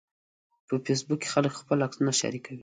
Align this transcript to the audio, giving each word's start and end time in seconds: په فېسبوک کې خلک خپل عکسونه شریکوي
په 0.67 0.75
فېسبوک 0.85 1.19
کې 1.21 1.29
خلک 1.33 1.51
خپل 1.61 1.77
عکسونه 1.85 2.11
شریکوي 2.19 2.59